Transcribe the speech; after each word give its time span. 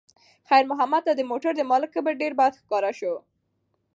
خیر 0.49 0.63
محمد 0.71 1.01
ته 1.07 1.11
د 1.15 1.21
موټر 1.31 1.51
د 1.57 1.61
مالک 1.71 1.89
کبر 1.95 2.13
ډېر 2.21 2.33
بد 2.39 2.53
ښکاره 2.61 2.91
شو. 2.99 3.13